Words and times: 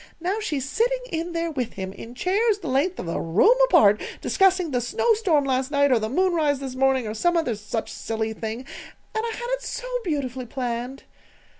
Now 0.19 0.39
she's 0.39 0.67
sitting 0.67 1.03
in 1.11 1.33
there 1.33 1.51
with 1.51 1.73
him, 1.73 1.93
in 1.93 2.15
chairs 2.15 2.57
the 2.57 2.67
length 2.67 2.97
of 2.97 3.05
the 3.05 3.19
room 3.19 3.55
apart, 3.65 4.01
discussing 4.19 4.71
the 4.71 4.81
snowstorm 4.81 5.45
last 5.45 5.69
night 5.69 5.91
or 5.91 5.99
the 5.99 6.09
moonrise 6.09 6.57
this 6.57 6.73
morning 6.73 7.05
or 7.07 7.13
some 7.13 7.37
other 7.37 7.53
such 7.53 7.91
silly 7.93 8.33
thing. 8.33 8.61
And 9.13 9.23
I 9.23 9.29
had 9.31 9.47
it 9.51 9.61
so 9.61 9.87
beautifully 10.03 10.47
planned!" 10.47 11.03